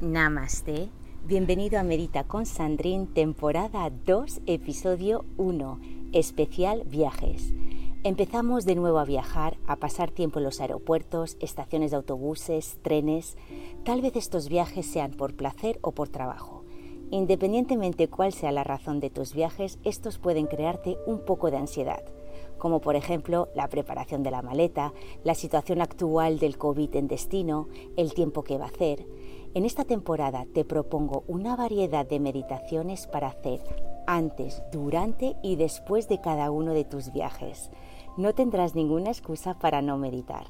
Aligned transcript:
Namaste. 0.00 0.88
Bienvenido 1.26 1.78
a 1.78 1.82
Medita 1.82 2.24
con 2.24 2.46
Sandrine, 2.46 3.04
temporada 3.04 3.90
2, 4.06 4.40
episodio 4.46 5.26
1, 5.36 5.78
especial 6.12 6.84
viajes. 6.86 7.52
Empezamos 8.02 8.64
de 8.64 8.76
nuevo 8.76 8.98
a 8.98 9.04
viajar, 9.04 9.58
a 9.66 9.76
pasar 9.76 10.10
tiempo 10.10 10.38
en 10.38 10.46
los 10.46 10.62
aeropuertos, 10.62 11.36
estaciones 11.40 11.90
de 11.90 11.98
autobuses, 11.98 12.78
trenes. 12.80 13.36
Tal 13.84 14.00
vez 14.00 14.16
estos 14.16 14.48
viajes 14.48 14.86
sean 14.86 15.10
por 15.10 15.34
placer 15.34 15.78
o 15.82 15.92
por 15.92 16.08
trabajo. 16.08 16.64
Independientemente 17.10 18.08
cuál 18.08 18.32
sea 18.32 18.52
la 18.52 18.64
razón 18.64 19.00
de 19.00 19.10
tus 19.10 19.34
viajes, 19.34 19.78
estos 19.84 20.16
pueden 20.16 20.46
crearte 20.46 20.96
un 21.06 21.26
poco 21.26 21.50
de 21.50 21.58
ansiedad 21.58 22.02
como 22.60 22.80
por 22.80 22.94
ejemplo 22.94 23.48
la 23.56 23.68
preparación 23.68 24.22
de 24.22 24.30
la 24.30 24.42
maleta, 24.42 24.92
la 25.24 25.34
situación 25.34 25.80
actual 25.80 26.38
del 26.38 26.58
COVID 26.58 26.94
en 26.94 27.08
destino, 27.08 27.68
el 27.96 28.12
tiempo 28.14 28.44
que 28.44 28.58
va 28.58 28.66
a 28.66 28.68
hacer. 28.68 29.06
En 29.52 29.64
esta 29.64 29.84
temporada 29.84 30.46
te 30.54 30.64
propongo 30.64 31.24
una 31.26 31.56
variedad 31.56 32.06
de 32.06 32.20
meditaciones 32.20 33.08
para 33.08 33.28
hacer 33.28 33.60
antes, 34.06 34.62
durante 34.70 35.36
y 35.42 35.56
después 35.56 36.08
de 36.08 36.20
cada 36.20 36.52
uno 36.52 36.72
de 36.72 36.84
tus 36.84 37.12
viajes. 37.12 37.70
No 38.16 38.32
tendrás 38.32 38.76
ninguna 38.76 39.10
excusa 39.10 39.58
para 39.58 39.82
no 39.82 39.98
meditar. 39.98 40.46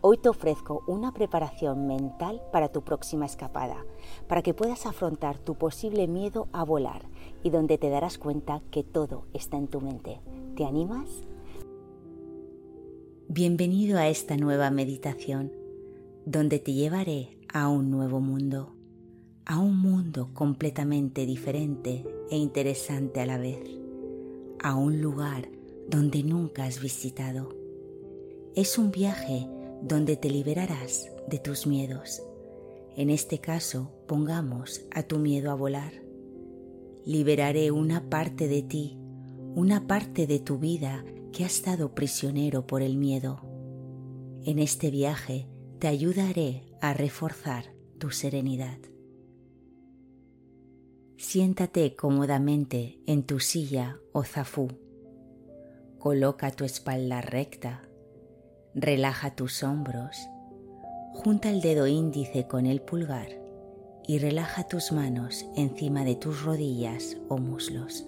Hoy 0.00 0.16
te 0.16 0.30
ofrezco 0.30 0.82
una 0.86 1.12
preparación 1.12 1.86
mental 1.86 2.40
para 2.50 2.68
tu 2.68 2.82
próxima 2.82 3.26
escapada, 3.26 3.84
para 4.28 4.42
que 4.42 4.54
puedas 4.54 4.86
afrontar 4.86 5.38
tu 5.38 5.54
posible 5.54 6.06
miedo 6.06 6.48
a 6.52 6.64
volar 6.64 7.02
y 7.42 7.50
donde 7.50 7.76
te 7.76 7.90
darás 7.90 8.16
cuenta 8.16 8.62
que 8.70 8.82
todo 8.82 9.24
está 9.34 9.58
en 9.58 9.68
tu 9.68 9.82
mente. 9.82 10.20
¿Te 10.56 10.64
animas? 10.64 11.08
Bienvenido 13.28 13.98
a 13.98 14.08
esta 14.08 14.38
nueva 14.38 14.70
meditación, 14.70 15.52
donde 16.24 16.58
te 16.60 16.72
llevaré 16.72 17.37
a 17.52 17.68
un 17.68 17.90
nuevo 17.90 18.20
mundo, 18.20 18.74
a 19.46 19.58
un 19.58 19.78
mundo 19.78 20.30
completamente 20.34 21.24
diferente 21.24 22.04
e 22.30 22.36
interesante 22.36 23.20
a 23.20 23.26
la 23.26 23.38
vez, 23.38 23.60
a 24.62 24.74
un 24.74 25.00
lugar 25.00 25.48
donde 25.88 26.22
nunca 26.22 26.64
has 26.64 26.80
visitado. 26.82 27.48
Es 28.54 28.76
un 28.76 28.90
viaje 28.90 29.48
donde 29.82 30.16
te 30.16 30.28
liberarás 30.28 31.10
de 31.28 31.38
tus 31.38 31.66
miedos. 31.66 32.22
En 32.96 33.10
este 33.10 33.38
caso, 33.38 33.92
pongamos 34.06 34.82
a 34.90 35.02
tu 35.02 35.18
miedo 35.18 35.50
a 35.50 35.54
volar. 35.54 35.92
Liberaré 37.04 37.70
una 37.70 38.10
parte 38.10 38.48
de 38.48 38.62
ti, 38.62 38.98
una 39.54 39.86
parte 39.86 40.26
de 40.26 40.40
tu 40.40 40.58
vida 40.58 41.04
que 41.32 41.44
ha 41.44 41.46
estado 41.46 41.94
prisionero 41.94 42.66
por 42.66 42.82
el 42.82 42.98
miedo. 42.98 43.40
En 44.44 44.58
este 44.58 44.90
viaje 44.90 45.46
te 45.78 45.86
ayudaré 45.86 46.67
a 46.80 46.94
reforzar 46.94 47.72
tu 47.98 48.10
serenidad. 48.10 48.78
Siéntate 51.16 51.96
cómodamente 51.96 53.00
en 53.06 53.24
tu 53.24 53.40
silla 53.40 53.98
o 54.12 54.22
zafú. 54.22 54.68
Coloca 55.98 56.52
tu 56.52 56.64
espalda 56.64 57.20
recta. 57.20 57.82
Relaja 58.74 59.34
tus 59.34 59.64
hombros. 59.64 60.16
Junta 61.14 61.50
el 61.50 61.60
dedo 61.60 61.88
índice 61.88 62.46
con 62.46 62.66
el 62.66 62.80
pulgar 62.80 63.28
y 64.06 64.18
relaja 64.18 64.68
tus 64.68 64.92
manos 64.92 65.44
encima 65.56 66.04
de 66.04 66.14
tus 66.14 66.44
rodillas 66.44 67.16
o 67.28 67.38
muslos. 67.38 68.06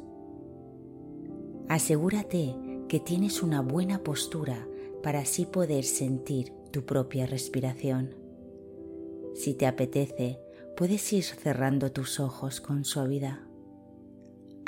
Asegúrate 1.69 2.55
que 2.89 3.01
tienes 3.01 3.43
una 3.43 3.61
buena 3.61 3.99
postura 4.05 4.69
para 5.03 5.21
así 5.21 5.47
poder 5.47 5.84
sentir 5.84 6.53
tu 6.71 6.87
propia 6.87 7.27
respiración. 7.27 8.20
Si 9.34 9.55
te 9.55 9.67
apetece, 9.67 10.41
puedes 10.77 11.12
ir 11.12 11.25
cerrando 11.25 11.92
tus 11.92 12.20
ojos 12.20 12.61
con 12.61 12.84
suavidad. 12.84 13.39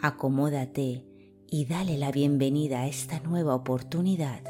Acomódate 0.02 1.04
y 1.50 1.66
dale 1.66 1.98
la 1.98 2.10
bienvenida 2.10 2.80
a 2.80 2.88
esta 2.88 3.20
nueva 3.20 3.54
oportunidad 3.54 4.40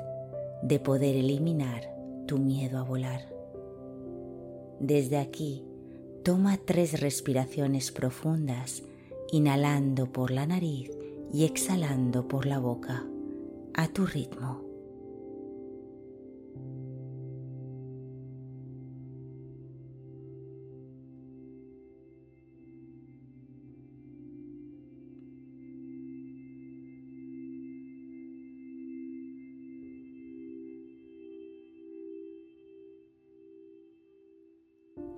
de 0.63 0.79
poder 0.79 1.17
eliminar 1.17 1.93
tu 2.27 2.39
miedo 2.39 2.79
a 2.79 2.83
volar. 2.83 3.29
Desde 4.81 5.19
aquí, 5.19 5.65
toma 6.25 6.57
tres 6.57 7.01
respiraciones 7.01 7.91
profundas, 7.91 8.83
inhalando 9.31 10.13
por 10.13 10.31
la 10.31 10.47
nariz 10.47 10.91
y 11.33 11.45
exhalando 11.45 12.29
por 12.29 12.47
la 12.47 12.59
boca 12.59 13.05
a 13.75 13.89
tu 13.89 14.07
ritmo. 14.07 14.62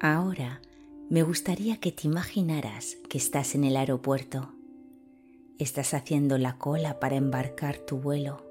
Ahora 0.04 0.60
me 1.09 1.22
gustaría 1.22 1.78
que 1.78 1.91
te 1.91 2.06
imaginaras 2.06 2.98
que 3.09 3.16
estás 3.16 3.54
en 3.54 3.65
el 3.65 3.76
aeropuerto. 3.76 4.53
Estás 5.59 5.94
haciendo 5.94 6.37
la 6.37 6.59
cola 6.59 7.00
para 7.00 7.16
embarcar 7.16 7.78
tu 7.78 7.97
vuelo 7.97 8.44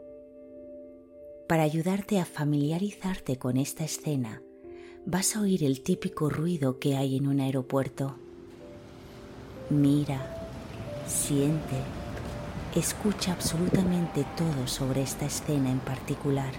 para 1.54 1.64
ayudarte 1.64 2.20
a 2.20 2.26
familiarizarte 2.26 3.38
con 3.38 3.58
esta 3.58 3.84
escena, 3.84 4.42
vas 5.06 5.36
a 5.36 5.42
oír 5.42 5.64
el 5.64 5.82
típico 5.82 6.30
ruido 6.30 6.80
que 6.80 6.96
hay 6.96 7.18
en 7.18 7.28
un 7.28 7.42
aeropuerto. 7.42 8.16
Mira, 9.70 10.20
siente, 11.06 11.76
escucha 12.76 13.34
absolutamente 13.34 14.26
todo 14.36 14.66
sobre 14.68 15.04
esta 15.04 15.26
escena 15.26 15.70
en 15.70 15.80
particular. 15.80 16.54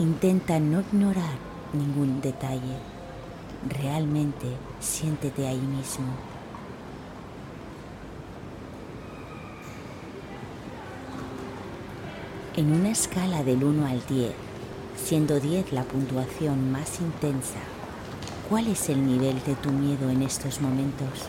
Intenta 0.00 0.58
no 0.58 0.80
ignorar 0.80 1.38
ningún 1.72 2.20
detalle. 2.20 2.97
Realmente 3.66 4.46
siéntete 4.78 5.46
ahí 5.46 5.58
mismo. 5.58 6.06
En 12.56 12.72
una 12.72 12.90
escala 12.90 13.42
del 13.42 13.64
1 13.64 13.86
al 13.86 14.04
10, 14.06 14.32
siendo 14.96 15.40
10 15.40 15.72
la 15.72 15.82
puntuación 15.82 16.70
más 16.70 17.00
intensa, 17.00 17.58
¿cuál 18.48 18.68
es 18.68 18.88
el 18.88 19.04
nivel 19.04 19.42
de 19.44 19.54
tu 19.56 19.70
miedo 19.70 20.08
en 20.08 20.22
estos 20.22 20.60
momentos? 20.60 21.26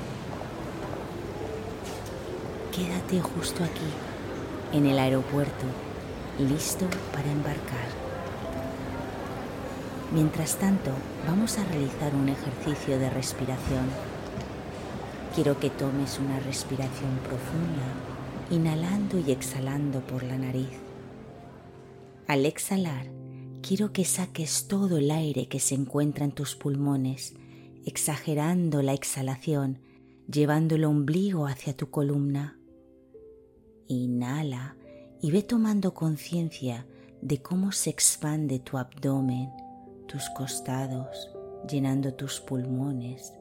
Quédate 2.72 3.22
justo 3.22 3.64
aquí, 3.64 4.78
en 4.78 4.86
el 4.86 5.00
aeropuerto, 5.00 5.66
listo 6.40 6.86
para 7.12 7.32
embarcar. 7.32 8.09
Mientras 10.12 10.58
tanto, 10.58 10.92
vamos 11.28 11.60
a 11.60 11.66
realizar 11.66 12.16
un 12.16 12.30
ejercicio 12.30 12.98
de 12.98 13.12
respiración. 13.12 13.86
Quiero 15.36 15.60
que 15.60 15.70
tomes 15.70 16.18
una 16.18 16.40
respiración 16.40 17.12
profunda, 17.20 17.86
inhalando 18.50 19.20
y 19.20 19.32
exhalando 19.32 20.02
por 20.02 20.24
la 20.24 20.40
nariz. 20.40 20.80
Al 22.28 22.48
exhalar, 22.48 23.06
quiero 23.62 23.94
que 23.94 24.04
saques 24.04 24.68
todo 24.68 24.98
el 24.98 25.12
aire 25.12 25.48
que 25.48 25.60
se 25.60 25.76
encuentra 25.76 26.26
en 26.26 26.32
tus 26.32 26.56
pulmones, 26.56 27.36
exagerando 27.86 28.82
la 28.82 28.94
exhalación, 28.94 29.80
llevando 30.28 30.74
el 30.74 30.86
ombligo 30.86 31.46
hacia 31.46 31.78
tu 31.78 31.92
columna. 31.92 32.58
Inhala 33.88 34.76
y 35.22 35.30
ve 35.30 35.44
tomando 35.44 35.94
conciencia 35.94 36.88
de 37.22 37.42
cómo 37.44 37.72
se 37.72 37.92
expande 37.92 38.58
tu 38.60 38.78
abdomen, 38.78 39.50
tus 40.10 40.28
costados, 40.32 41.30
llenando 41.70 42.16
tus 42.16 42.42
pulmones. 42.42 43.34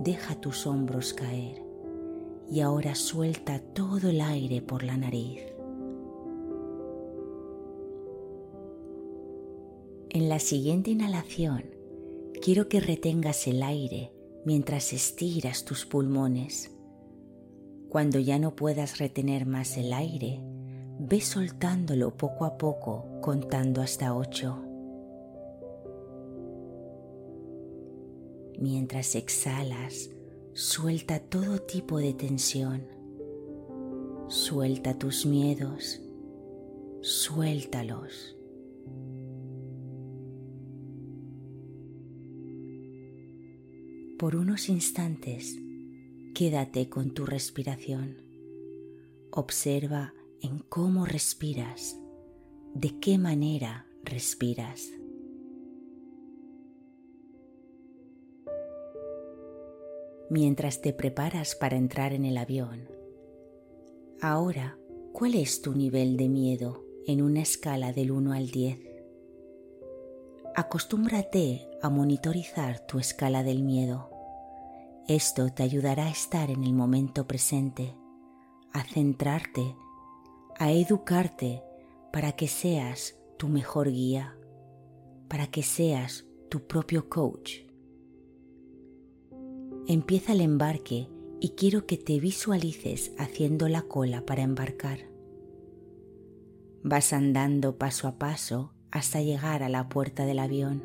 Deja 0.00 0.34
tus 0.34 0.66
hombros 0.66 1.14
caer 1.14 1.62
y 2.50 2.60
ahora 2.60 2.96
suelta 2.96 3.60
todo 3.60 4.08
el 4.08 4.20
aire 4.20 4.60
por 4.60 4.82
la 4.82 4.96
nariz. 4.96 5.40
En 10.10 10.28
la 10.28 10.40
siguiente 10.40 10.90
inhalación, 10.90 11.64
quiero 12.42 12.68
que 12.68 12.80
retengas 12.80 13.46
el 13.46 13.62
aire 13.62 14.12
mientras 14.44 14.92
estiras 14.92 15.64
tus 15.64 15.86
pulmones. 15.86 16.74
Cuando 17.88 18.18
ya 18.18 18.38
no 18.38 18.56
puedas 18.56 18.98
retener 18.98 19.46
más 19.46 19.76
el 19.76 19.92
aire, 19.92 20.40
ve 20.98 21.20
soltándolo 21.20 22.16
poco 22.16 22.46
a 22.46 22.58
poco 22.58 23.20
contando 23.20 23.80
hasta 23.80 24.14
ocho. 24.14 24.67
Mientras 28.60 29.14
exhalas, 29.14 30.10
suelta 30.52 31.20
todo 31.20 31.60
tipo 31.60 31.98
de 31.98 32.12
tensión. 32.12 32.88
Suelta 34.26 34.98
tus 34.98 35.26
miedos. 35.26 36.00
Suéltalos. 37.00 38.36
Por 44.18 44.34
unos 44.34 44.68
instantes, 44.68 45.56
quédate 46.34 46.88
con 46.88 47.14
tu 47.14 47.26
respiración. 47.26 48.16
Observa 49.30 50.14
en 50.40 50.58
cómo 50.68 51.06
respiras, 51.06 51.96
de 52.74 52.98
qué 52.98 53.18
manera 53.18 53.86
respiras. 54.02 54.90
Mientras 60.30 60.82
te 60.82 60.92
preparas 60.92 61.54
para 61.54 61.76
entrar 61.76 62.12
en 62.12 62.26
el 62.26 62.36
avión, 62.36 62.86
ahora, 64.20 64.76
¿cuál 65.14 65.34
es 65.34 65.62
tu 65.62 65.74
nivel 65.74 66.18
de 66.18 66.28
miedo 66.28 66.84
en 67.06 67.22
una 67.22 67.40
escala 67.40 67.94
del 67.94 68.10
1 68.10 68.32
al 68.34 68.50
10? 68.50 68.78
Acostúmbrate 70.54 71.66
a 71.80 71.88
monitorizar 71.88 72.80
tu 72.86 72.98
escala 72.98 73.42
del 73.42 73.62
miedo. 73.62 74.10
Esto 75.06 75.48
te 75.48 75.62
ayudará 75.62 76.04
a 76.04 76.10
estar 76.10 76.50
en 76.50 76.62
el 76.62 76.74
momento 76.74 77.26
presente, 77.26 77.94
a 78.74 78.84
centrarte, 78.84 79.74
a 80.58 80.72
educarte 80.72 81.62
para 82.12 82.32
que 82.32 82.48
seas 82.48 83.16
tu 83.38 83.48
mejor 83.48 83.90
guía, 83.90 84.36
para 85.28 85.46
que 85.46 85.62
seas 85.62 86.26
tu 86.50 86.66
propio 86.66 87.08
coach. 87.08 87.67
Empieza 89.90 90.34
el 90.34 90.42
embarque 90.42 91.08
y 91.40 91.52
quiero 91.56 91.86
que 91.86 91.96
te 91.96 92.20
visualices 92.20 93.14
haciendo 93.16 93.70
la 93.70 93.80
cola 93.80 94.26
para 94.26 94.42
embarcar. 94.42 94.98
Vas 96.82 97.14
andando 97.14 97.78
paso 97.78 98.06
a 98.06 98.18
paso 98.18 98.74
hasta 98.90 99.22
llegar 99.22 99.62
a 99.62 99.70
la 99.70 99.88
puerta 99.88 100.26
del 100.26 100.40
avión. 100.40 100.82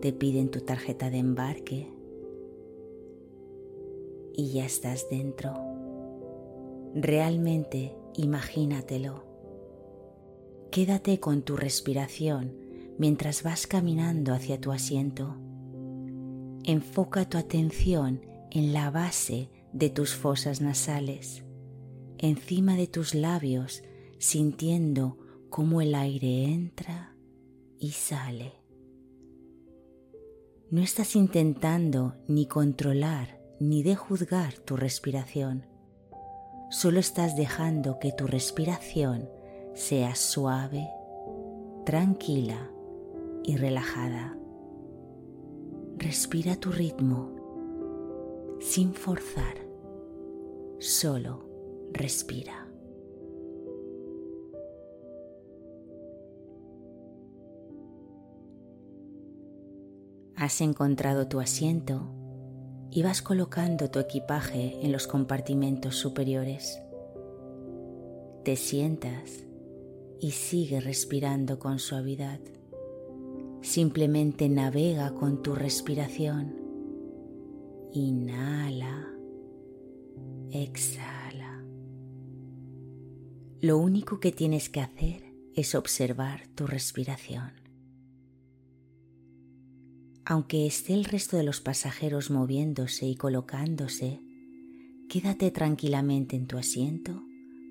Te 0.00 0.12
piden 0.12 0.52
tu 0.52 0.60
tarjeta 0.60 1.10
de 1.10 1.18
embarque 1.18 1.92
y 4.32 4.52
ya 4.52 4.64
estás 4.64 5.08
dentro. 5.10 5.54
Realmente 6.94 7.96
imagínatelo. 8.14 9.24
Quédate 10.70 11.18
con 11.18 11.42
tu 11.42 11.56
respiración 11.56 12.54
mientras 12.96 13.42
vas 13.42 13.66
caminando 13.66 14.32
hacia 14.34 14.60
tu 14.60 14.70
asiento. 14.70 15.34
Enfoca 16.64 17.28
tu 17.28 17.38
atención 17.38 18.20
en 18.50 18.72
la 18.72 18.90
base 18.90 19.50
de 19.72 19.90
tus 19.90 20.14
fosas 20.14 20.60
nasales, 20.60 21.44
encima 22.18 22.76
de 22.76 22.86
tus 22.86 23.14
labios, 23.14 23.82
sintiendo 24.18 25.18
cómo 25.50 25.80
el 25.80 25.94
aire 25.94 26.44
entra 26.44 27.14
y 27.78 27.90
sale. 27.90 28.52
No 30.70 30.82
estás 30.82 31.16
intentando 31.16 32.16
ni 32.26 32.46
controlar 32.46 33.40
ni 33.60 33.82
de 33.82 33.96
juzgar 33.96 34.54
tu 34.54 34.76
respiración. 34.76 35.66
Solo 36.70 37.00
estás 37.00 37.36
dejando 37.36 37.98
que 37.98 38.12
tu 38.12 38.26
respiración 38.26 39.28
sea 39.74 40.14
suave, 40.14 40.86
tranquila 41.86 42.70
y 43.44 43.56
relajada. 43.56 44.36
Respira 46.00 46.54
tu 46.54 46.70
ritmo 46.70 47.34
sin 48.60 48.94
forzar. 48.94 49.56
Solo 50.78 51.44
respira. 51.92 52.68
Has 60.36 60.60
encontrado 60.60 61.26
tu 61.26 61.40
asiento 61.40 62.06
y 62.92 63.02
vas 63.02 63.20
colocando 63.20 63.90
tu 63.90 63.98
equipaje 63.98 64.78
en 64.80 64.92
los 64.92 65.08
compartimentos 65.08 65.96
superiores. 65.96 66.80
Te 68.44 68.54
sientas 68.54 69.42
y 70.20 70.30
sigue 70.30 70.80
respirando 70.80 71.58
con 71.58 71.80
suavidad. 71.80 72.38
Simplemente 73.60 74.48
navega 74.48 75.14
con 75.14 75.42
tu 75.42 75.54
respiración. 75.54 76.54
Inhala, 77.92 79.08
exhala. 80.50 81.64
Lo 83.60 83.78
único 83.78 84.20
que 84.20 84.30
tienes 84.30 84.68
que 84.68 84.80
hacer 84.80 85.34
es 85.54 85.74
observar 85.74 86.46
tu 86.54 86.66
respiración. 86.66 87.52
Aunque 90.24 90.66
esté 90.66 90.94
el 90.94 91.04
resto 91.04 91.36
de 91.36 91.42
los 91.42 91.60
pasajeros 91.60 92.30
moviéndose 92.30 93.06
y 93.06 93.16
colocándose, 93.16 94.20
quédate 95.08 95.50
tranquilamente 95.50 96.36
en 96.36 96.46
tu 96.46 96.58
asiento, 96.58 97.22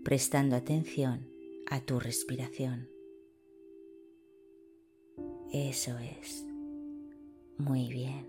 prestando 0.04 0.56
atención 0.56 1.30
a 1.70 1.80
tu 1.82 2.00
respiración. 2.00 2.97
Eso 5.52 5.98
es. 5.98 6.46
Muy 7.58 7.88
bien. 7.88 8.28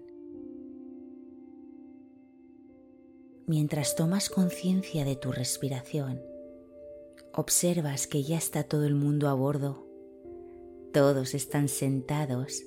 Mientras 3.46 3.96
tomas 3.96 4.28
conciencia 4.28 5.04
de 5.04 5.16
tu 5.16 5.32
respiración, 5.32 6.20
observas 7.32 8.06
que 8.06 8.22
ya 8.22 8.36
está 8.36 8.62
todo 8.62 8.84
el 8.84 8.94
mundo 8.94 9.28
a 9.28 9.34
bordo. 9.34 9.86
Todos 10.92 11.34
están 11.34 11.68
sentados 11.68 12.62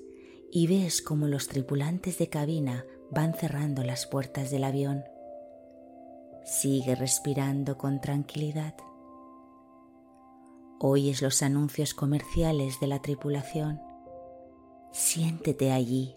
y 0.51 0.67
ves 0.67 1.01
cómo 1.01 1.27
los 1.27 1.47
tripulantes 1.47 2.17
de 2.17 2.29
cabina 2.29 2.85
van 3.11 3.33
cerrando 3.33 3.83
las 3.83 4.07
puertas 4.07 4.51
del 4.51 4.63
avión. 4.63 5.03
Sigue 6.43 6.95
respirando 6.95 7.77
con 7.77 8.01
tranquilidad. 8.01 8.75
Oyes 10.79 11.21
los 11.21 11.43
anuncios 11.43 11.93
comerciales 11.93 12.79
de 12.79 12.87
la 12.87 13.01
tripulación. 13.01 13.79
Siéntete 14.91 15.71
allí. 15.71 16.15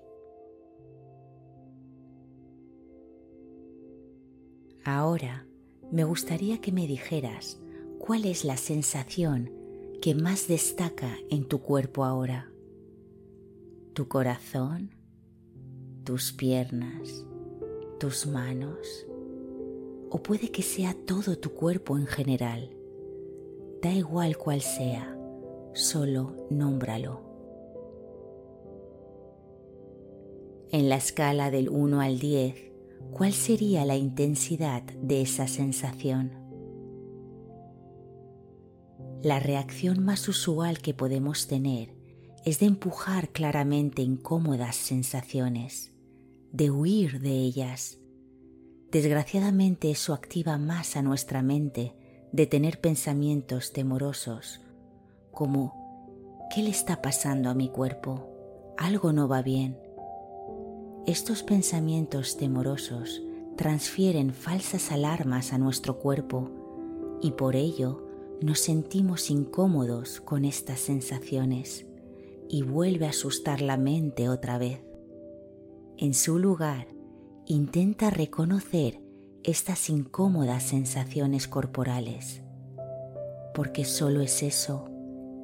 Ahora 4.84 5.46
me 5.90 6.04
gustaría 6.04 6.60
que 6.60 6.72
me 6.72 6.86
dijeras 6.86 7.60
cuál 7.98 8.24
es 8.24 8.44
la 8.44 8.56
sensación 8.56 9.50
que 10.02 10.14
más 10.14 10.48
destaca 10.48 11.16
en 11.30 11.46
tu 11.48 11.60
cuerpo 11.60 12.04
ahora 12.04 12.50
tu 13.94 14.08
corazón, 14.08 14.90
tus 16.02 16.32
piernas, 16.32 17.24
tus 18.00 18.26
manos, 18.26 19.06
o 20.10 20.20
puede 20.20 20.50
que 20.50 20.62
sea 20.62 20.96
todo 21.06 21.38
tu 21.38 21.50
cuerpo 21.50 21.96
en 21.96 22.06
general. 22.06 22.70
Da 23.81 23.93
igual 23.93 24.36
cual 24.36 24.60
sea, 24.60 25.16
solo 25.74 26.34
nómbralo. 26.50 27.33
En 30.70 30.88
la 30.88 30.96
escala 30.96 31.50
del 31.50 31.68
1 31.68 32.00
al 32.00 32.18
10, 32.18 32.54
¿cuál 33.12 33.32
sería 33.32 33.84
la 33.84 33.96
intensidad 33.96 34.82
de 34.82 35.22
esa 35.22 35.46
sensación? 35.46 36.32
La 39.22 39.40
reacción 39.40 40.04
más 40.04 40.28
usual 40.28 40.80
que 40.80 40.92
podemos 40.92 41.46
tener 41.46 41.94
es 42.44 42.58
de 42.58 42.66
empujar 42.66 43.30
claramente 43.30 44.02
incómodas 44.02 44.76
sensaciones, 44.76 45.92
de 46.52 46.70
huir 46.70 47.20
de 47.20 47.30
ellas. 47.30 47.98
Desgraciadamente 48.90 49.90
eso 49.90 50.12
activa 50.12 50.58
más 50.58 50.96
a 50.96 51.02
nuestra 51.02 51.42
mente 51.42 51.94
de 52.32 52.46
tener 52.46 52.80
pensamientos 52.80 53.72
temorosos, 53.72 54.60
como 55.30 56.48
¿qué 56.54 56.62
le 56.62 56.70
está 56.70 57.00
pasando 57.00 57.48
a 57.48 57.54
mi 57.54 57.68
cuerpo? 57.68 58.28
Algo 58.76 59.12
no 59.12 59.26
va 59.26 59.40
bien. 59.40 59.83
Estos 61.06 61.43
pensamientos 61.43 62.39
temorosos 62.39 63.23
transfieren 63.58 64.32
falsas 64.32 64.91
alarmas 64.91 65.53
a 65.53 65.58
nuestro 65.58 65.99
cuerpo 65.99 66.51
y 67.20 67.32
por 67.32 67.56
ello 67.56 68.06
nos 68.41 68.61
sentimos 68.61 69.31
incómodos 69.31 70.23
con 70.23 70.46
estas 70.46 70.81
sensaciones 70.81 71.84
y 72.49 72.63
vuelve 72.63 73.05
a 73.05 73.11
asustar 73.11 73.61
la 73.61 73.77
mente 73.77 74.31
otra 74.31 74.56
vez. 74.56 74.81
En 75.99 76.15
su 76.15 76.39
lugar, 76.39 76.89
intenta 77.44 78.08
reconocer 78.08 78.99
estas 79.43 79.91
incómodas 79.91 80.63
sensaciones 80.63 81.49
corporales, 81.49 82.41
porque 83.55 83.84
solo 83.84 84.23
es 84.23 84.43
eso, 84.43 84.89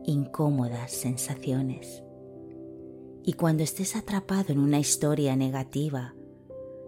incómodas 0.07 0.90
sensaciones. 0.90 2.02
Y 3.24 3.34
cuando 3.34 3.62
estés 3.62 3.96
atrapado 3.96 4.52
en 4.52 4.58
una 4.58 4.78
historia 4.78 5.36
negativa, 5.36 6.14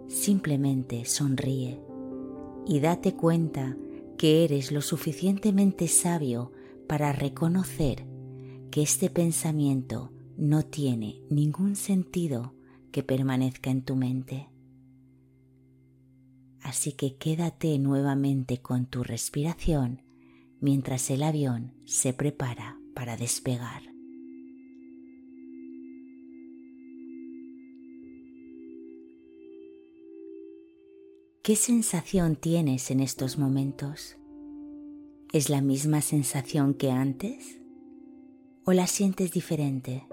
simplemente 0.09 1.05
sonríe 1.05 1.81
y 2.67 2.81
date 2.81 3.15
cuenta 3.15 3.77
que 4.17 4.45
eres 4.45 4.73
lo 4.73 4.83
suficientemente 4.83 5.89
sabio 5.89 6.53
para 6.87 7.13
reconocer 7.13 8.07
que 8.71 8.83
este 8.83 9.11
pensamiento 9.11 10.13
no 10.37 10.65
tiene 10.65 11.23
ningún 11.29 11.77
sentido 11.77 12.55
que 12.91 13.03
permanezca 13.03 13.71
en 13.71 13.83
tu 13.83 13.97
mente. 13.97 14.49
Así 16.61 16.93
que 16.93 17.17
quédate 17.17 17.79
nuevamente 17.79 18.63
con 18.63 18.87
tu 18.87 19.03
respiración 19.03 20.03
mientras 20.61 21.11
el 21.11 21.25
avión 21.25 21.75
se 21.85 22.13
prepara 22.13 22.79
para 22.95 23.17
despegar. 23.17 23.92
¿Qué 31.45 31.57
sensación 31.57 32.37
tienes 32.37 32.93
en 32.93 33.01
estos 33.01 33.37
momentos? 33.37 34.17
¿Es 35.33 35.51
la 35.51 35.61
misma 35.61 36.01
sensación 36.01 36.73
que 36.73 36.93
antes? 36.93 37.61
¿O 38.65 38.73
la 38.73 38.87
sientes 38.87 39.33
diferente? 39.33 40.07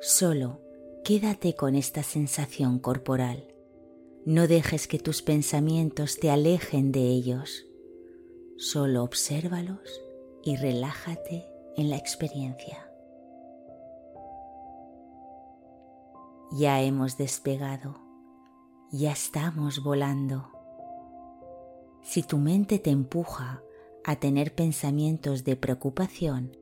Solo 0.00 0.60
quédate 1.04 1.56
con 1.56 1.74
esta 1.74 2.04
sensación 2.04 2.78
corporal. 2.78 3.52
No 4.24 4.46
dejes 4.46 4.86
que 4.86 5.00
tus 5.00 5.20
pensamientos 5.20 6.20
te 6.20 6.30
alejen 6.30 6.92
de 6.92 7.00
ellos. 7.00 7.66
Solo 8.58 9.02
obsérvalos 9.02 10.00
y 10.44 10.54
relájate 10.54 11.44
en 11.76 11.90
la 11.90 11.96
experiencia. 11.96 12.88
Ya 16.52 16.80
hemos 16.82 17.18
despegado 17.18 18.01
ya 18.92 19.12
estamos 19.12 19.82
volando. 19.82 20.50
Si 22.02 22.22
tu 22.22 22.36
mente 22.36 22.78
te 22.78 22.90
empuja 22.90 23.62
a 24.04 24.16
tener 24.16 24.54
pensamientos 24.54 25.44
de 25.44 25.56
preocupación, 25.56 26.54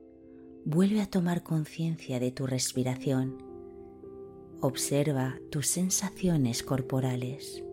vuelve 0.63 1.01
a 1.01 1.07
tomar 1.07 1.43
conciencia 1.43 2.21
de 2.21 2.31
tu 2.31 2.47
respiración. 2.47 3.43
Observa 4.61 5.39
tus 5.49 5.67
sensaciones 5.67 6.63
corporales. 6.63 7.65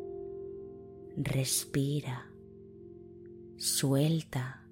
Respira. 1.17 2.33
Suelta. 3.59 4.65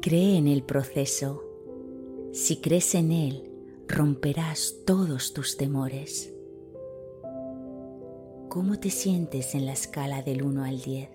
Cree 0.00 0.36
en 0.36 0.46
el 0.46 0.62
proceso. 0.62 1.42
Si 2.32 2.60
crees 2.60 2.94
en 2.94 3.10
él, 3.10 3.50
romperás 3.88 4.76
todos 4.86 5.32
tus 5.32 5.56
temores. 5.56 6.37
¿Cómo 8.48 8.80
te 8.80 8.88
sientes 8.88 9.54
en 9.54 9.66
la 9.66 9.72
escala 9.72 10.22
del 10.22 10.42
1 10.42 10.64
al 10.64 10.80
10? 10.80 11.10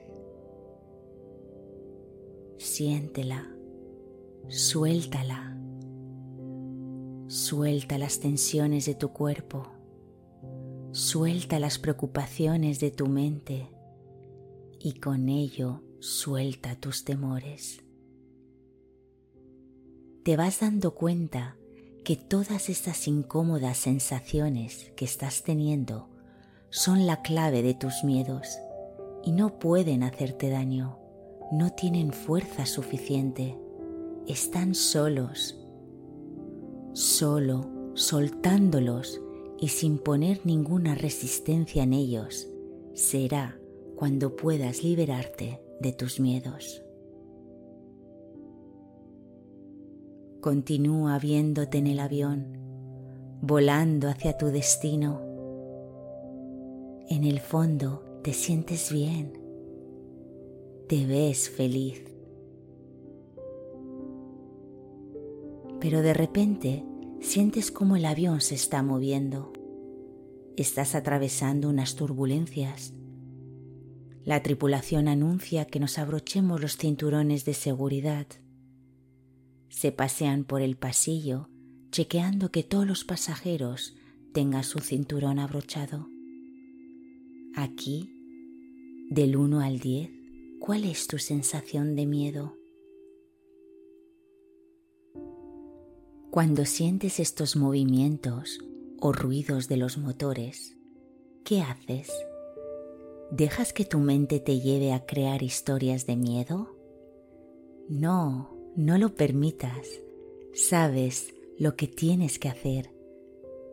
Siéntela, 2.58 3.52
suéltala, 4.50 5.58
suelta 7.25 7.98
las 7.98 8.20
tensiones 8.20 8.86
de 8.86 8.94
tu 8.94 9.13
cuerpo, 9.13 9.68
suelta 10.92 11.58
las 11.58 11.80
preocupaciones 11.80 12.80
de 12.80 12.92
tu 12.92 13.08
mente 13.08 13.68
y 14.80 15.00
con 15.00 15.28
ello 15.28 15.82
suelta 16.02 16.75
tus 16.75 17.04
temores. 17.04 17.84
Te 20.24 20.38
vas 20.38 20.60
dando 20.60 20.94
cuenta 20.94 21.58
que 22.06 22.16
todas 22.16 22.70
estas 22.70 23.08
incómodas 23.08 23.78
sensaciones 23.78 24.92
que 24.96 25.06
estás 25.06 25.42
teniendo 25.42 26.12
son 26.74 27.06
la 27.06 27.22
clave 27.22 27.62
de 27.62 27.75
tus 27.75 28.03
miedos 28.03 28.58
y 29.24 29.32
no 29.32 29.60
pueden 29.60 30.01
hacerte 30.01 30.50
daño, 30.50 30.98
no 31.51 31.70
tienen 31.70 32.12
fuerza 32.12 32.65
suficiente, 32.65 33.56
están 34.25 34.74
solos. 34.74 35.56
Solo 36.94 37.70
soltándolos 37.94 39.22
y 39.60 39.68
sin 39.68 40.00
poner 40.00 40.42
ninguna 40.46 40.96
resistencia 40.96 41.84
en 41.84 41.94
ellos, 41.94 42.48
será 42.96 43.56
cuando 43.96 44.36
puedas 44.36 44.84
liberarte 44.84 45.62
de 45.80 45.94
tus 45.94 46.20
miedos. 46.20 46.82
Continúa 50.42 51.20
viéndote 51.20 51.77
en 51.77 51.86
el 51.86 52.00
avión, 52.00 52.58
volando 53.44 54.10
hacia 54.10 54.39
tu 54.39 54.48
destino 54.48 55.33
en 57.10 57.24
el 57.24 57.40
fondo 57.40 58.04
te 58.24 58.34
sientes 58.34 58.92
bien, 58.92 59.34
te 60.88 61.06
ves 61.06 61.50
feliz. 61.50 62.04
Pero 65.80 66.02
de 66.02 66.14
repente 66.14 66.86
sientes 67.20 67.72
como 67.72 67.96
el 67.96 68.06
avión 68.06 68.42
se 68.42 68.56
está 68.56 68.82
moviendo. 68.84 69.52
Estás 70.56 70.96
atravesando 70.96 71.70
unas 71.70 71.96
turbulencias. 71.96 72.94
La 74.24 74.42
tripulación 74.42 75.08
anuncia 75.10 75.66
que 75.66 75.80
nos 75.80 75.98
abrochemos 75.98 76.62
los 76.62 76.78
cinturones 76.78 77.44
de 77.44 77.54
seguridad. 77.54 78.28
Se 79.68 79.92
pasean 79.92 80.46
por 80.46 80.62
el 80.62 80.78
pasillo 80.78 81.50
chequeando 81.92 82.50
que 82.50 82.64
todos 82.64 82.88
los 82.88 83.04
pasajeros 83.04 83.96
tengan 84.34 84.64
su 84.64 84.80
cinturón 84.80 85.38
abrochado. 85.38 86.12
Aquí, 87.56 88.10
del 89.12 89.38
1 89.38 89.60
al 89.62 89.78
10, 89.78 90.10
¿cuál 90.60 90.86
es 90.86 91.06
tu 91.06 91.20
sensación 91.20 91.96
de 91.96 92.08
miedo? 92.08 92.58
Cuando 96.32 96.66
sientes 96.66 97.20
estos 97.20 97.56
movimientos 97.56 98.58
o 99.00 99.14
ruidos 99.14 99.68
de 99.68 99.78
los 99.78 100.00
motores, 100.00 100.80
¿qué 101.44 101.62
haces? 101.62 102.12
¿Dejas 103.30 103.72
que 103.72 103.86
tu 103.86 104.00
mente 104.00 104.40
te 104.40 104.60
lleve 104.60 104.92
a 104.92 105.06
crear 105.06 105.44
historias 105.44 106.08
de 106.08 106.16
miedo? 106.16 106.76
No, 107.88 108.58
no 108.76 108.98
lo 108.98 109.14
permitas. 109.14 110.02
Sabes 110.56 111.36
lo 111.60 111.76
que 111.76 111.88
tienes 111.88 112.40
que 112.40 112.50
hacer. 112.50 112.90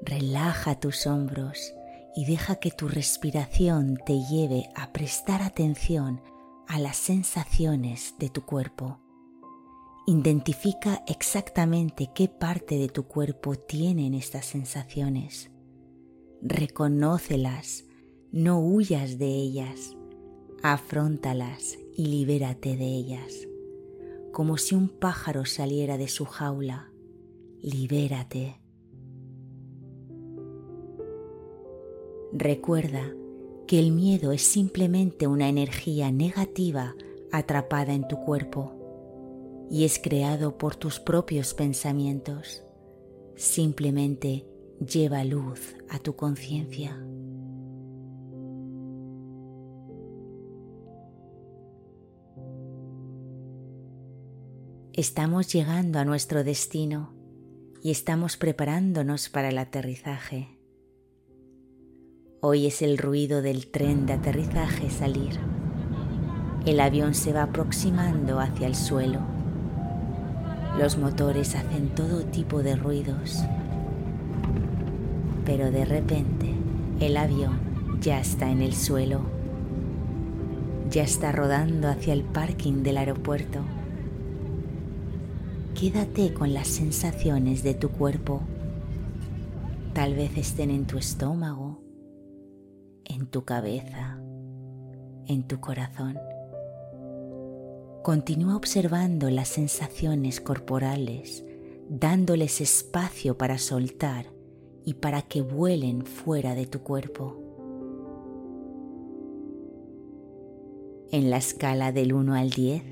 Relaja 0.03 0.79
tus 0.79 1.07
hombros 1.07 1.73
y 2.17 2.25
deja 2.25 2.57
que 2.57 2.71
tu 2.71 2.88
respiración 2.88 3.99
te 4.05 4.21
lleve 4.31 4.69
a 4.75 4.93
prestar 4.93 5.43
atención 5.43 6.21
a 6.67 6.79
las 6.79 6.97
sensaciones 6.97 8.14
de 8.19 8.29
tu 8.29 8.43
cuerpo. 8.43 9.00
Identifica 10.07 11.02
exactamente 11.07 12.11
qué 12.14 12.29
parte 12.29 12.79
de 12.79 12.88
tu 12.88 13.05
cuerpo 13.05 13.55
tienen 13.55 14.14
estas 14.14 14.47
sensaciones. 14.47 15.50
Reconócelas, 16.43 17.85
no 18.33 18.61
huyas 18.61 19.19
de 19.19 19.26
ellas, 19.26 19.97
afróntalas 20.62 21.79
y 21.97 22.07
libérate 22.07 22.76
de 22.76 22.87
ellas. 22.87 23.47
Como 24.33 24.57
si 24.57 24.75
un 24.75 24.88
pájaro 24.88 25.45
saliera 25.45 25.99
de 25.99 26.09
su 26.09 26.25
jaula, 26.25 26.90
libérate 27.62 28.60
Recuerda 32.33 33.13
que 33.67 33.79
el 33.79 33.91
miedo 33.91 34.31
es 34.31 34.43
simplemente 34.43 35.27
una 35.27 35.49
energía 35.49 36.13
negativa 36.13 36.95
atrapada 37.33 37.93
en 37.93 38.07
tu 38.07 38.19
cuerpo 38.19 39.69
y 39.71 39.85
es 39.85 39.99
creado 39.99 40.57
por 40.57 40.77
tus 40.77 41.01
propios 41.01 41.55
pensamientos. 41.55 42.63
Simplemente 43.37 44.47
lleva 44.79 45.25
luz 45.25 45.75
a 45.89 45.99
tu 45.99 46.15
conciencia. 46.15 46.97
Estamos 54.93 55.53
llegando 55.53 55.99
a 55.99 56.05
nuestro 56.05 56.45
destino 56.45 57.13
y 57.83 57.91
estamos 57.91 58.37
preparándonos 58.37 59.29
para 59.29 59.49
el 59.49 59.59
aterrizaje. 59.59 60.60
Hoy 62.42 62.66
es 62.66 62.80
el 62.80 62.97
ruido 62.97 63.42
del 63.42 63.66
tren 63.66 64.06
de 64.06 64.14
aterrizaje 64.14 64.88
salir. 64.88 65.38
El 66.64 66.80
avión 66.80 67.12
se 67.12 67.35
va 67.35 67.42
aproximando 67.42 68.40
hacia 68.40 68.66
el 68.66 68.75
suelo. 68.75 69.20
Los 70.78 70.97
motores 70.97 71.54
hacen 71.54 71.90
todo 71.90 72.25
tipo 72.25 72.62
de 72.62 72.76
ruidos. 72.76 73.44
Pero 75.44 75.70
de 75.70 75.85
repente 75.85 76.54
el 77.00 77.18
avión 77.18 77.61
ya 78.00 78.18
está 78.18 78.50
en 78.50 78.62
el 78.62 78.75
suelo. 78.75 79.20
Ya 80.90 81.02
está 81.02 81.32
rodando 81.32 81.88
hacia 81.88 82.14
el 82.14 82.23
parking 82.23 82.82
del 82.82 82.97
aeropuerto. 82.97 83.61
Quédate 85.78 86.32
con 86.32 86.54
las 86.54 86.68
sensaciones 86.68 87.62
de 87.62 87.75
tu 87.75 87.90
cuerpo. 87.90 88.40
Tal 89.92 90.14
vez 90.14 90.38
estén 90.38 90.70
en 90.70 90.87
tu 90.87 90.97
estómago 90.97 91.70
en 93.21 93.27
tu 93.27 93.45
cabeza, 93.45 94.19
en 95.27 95.47
tu 95.47 95.61
corazón. 95.61 96.19
Continúa 98.03 98.57
observando 98.57 99.29
las 99.29 99.49
sensaciones 99.49 100.41
corporales, 100.41 101.45
dándoles 101.91 102.62
espacio 102.62 103.37
para 103.37 103.59
soltar 103.59 104.27
y 104.87 104.95
para 104.95 105.21
que 105.21 105.43
vuelen 105.43 106.07
fuera 106.07 106.55
de 106.55 106.65
tu 106.65 106.81
cuerpo. 106.81 107.37
En 111.11 111.29
la 111.29 111.37
escala 111.37 111.93
del 111.93 112.15
1 112.15 112.35
al 112.35 112.50
10, 112.50 112.83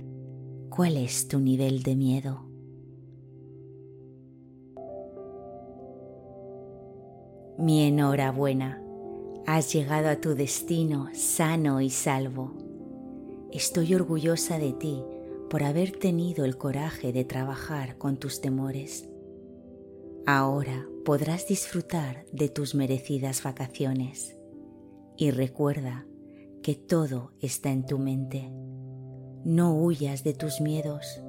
¿cuál 0.69 0.99
es 0.99 1.29
tu 1.29 1.41
nivel 1.41 1.83
de 1.83 1.97
miedo? 1.97 2.45
Mi 7.57 7.85
enhorabuena, 7.85 8.83
has 9.51 9.73
llegado 9.73 10.11
a 10.11 10.17
tu 10.17 10.35
destino 10.35 11.09
sano 11.15 11.81
y 11.81 11.89
salvo. 11.89 12.53
Estoy 13.51 13.95
orgullosa 13.95 14.59
de 14.59 14.75
ti 14.75 15.03
por 15.49 15.63
haber 15.63 15.93
tenido 15.93 16.45
el 16.45 16.59
coraje 16.59 17.15
de 17.15 17.25
trabajar 17.25 17.97
con 17.97 18.19
tus 18.19 18.43
temores. 18.43 19.09
Ahora 20.27 20.87
podrás 21.03 21.49
disfrutar 21.49 22.27
de 22.31 22.51
tus 22.51 22.75
merecidas 22.75 23.43
vacaciones 23.43 24.37
y 25.17 25.31
recuerda 25.31 26.05
que 26.63 26.75
todo 26.75 27.33
está 27.41 27.71
en 27.71 27.87
tu 27.87 27.99
mente. 27.99 28.53
No 29.47 29.75
huyas 29.75 30.25
de 30.25 30.35
tus 30.35 30.61
miedos, 30.61 31.23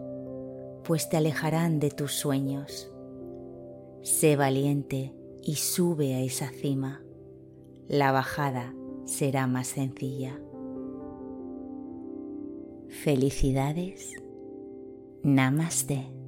pues 0.83 1.07
te 1.07 1.15
alejarán 1.15 1.79
de 1.79 1.89
tus 1.89 2.15
sueños. 2.15 2.91
Sé 4.01 4.35
valiente 4.35 5.13
y 5.41 5.55
sube 5.55 6.15
a 6.15 6.19
esa 6.19 6.49
cima. 6.49 7.01
La 7.89 8.11
bajada 8.11 8.75
será 9.05 9.47
más 9.47 9.65
sencilla. 9.65 10.39
Felicidades. 12.87 14.13
Namaste. 15.23 16.18